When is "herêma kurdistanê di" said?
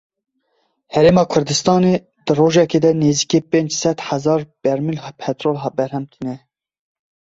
0.93-2.31